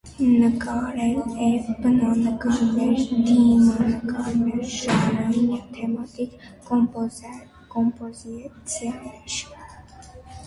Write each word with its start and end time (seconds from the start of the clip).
Նկարել 0.27 1.33
է 1.47 1.49
բնանկարներ, 1.81 3.03
դիմանկարներ, 3.27 4.63
ժանրային 4.77 5.45
և 5.51 5.67
թեմատիկ 5.75 6.47
կոմպոզիցիաներ։ 6.71 9.37